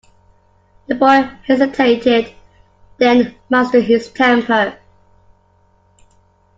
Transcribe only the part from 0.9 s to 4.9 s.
boy hesitated, then mastered his temper.